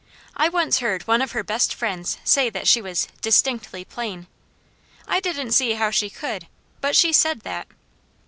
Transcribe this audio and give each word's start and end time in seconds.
I 0.35 0.49
once 0.49 0.79
heard 0.79 1.03
one 1.03 1.21
of 1.21 1.33
her 1.33 1.43
best 1.43 1.75
friends 1.75 2.17
say 2.23 2.49
she 2.63 2.81
was 2.81 3.07
"distinctly 3.21 3.85
plain." 3.85 4.25
I 5.07 5.19
didn't 5.19 5.51
see 5.51 5.73
how 5.73 5.91
she 5.91 6.09
could; 6.09 6.47
but 6.81 6.95
she 6.95 7.13
said 7.13 7.41
that. 7.41 7.67